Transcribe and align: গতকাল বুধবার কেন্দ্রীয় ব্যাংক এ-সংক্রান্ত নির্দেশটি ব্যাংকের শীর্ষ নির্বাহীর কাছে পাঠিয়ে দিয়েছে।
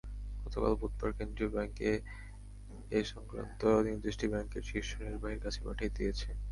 গতকাল 0.41 0.73
বুধবার 0.81 1.11
কেন্দ্রীয় 1.17 1.49
ব্যাংক 1.53 1.75
এ-সংক্রান্ত 2.91 3.61
নির্দেশটি 3.87 4.25
ব্যাংকের 4.33 4.63
শীর্ষ 4.69 4.91
নির্বাহীর 5.03 5.43
কাছে 5.45 5.59
পাঠিয়ে 5.65 5.95
দিয়েছে। 5.97 6.27